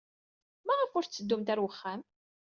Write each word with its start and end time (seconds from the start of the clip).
Maɣef 0.65 0.91
ur 0.97 1.03
tetteddumt 1.05 1.51
ɣer 1.51 1.59
wexxam? 1.63 2.01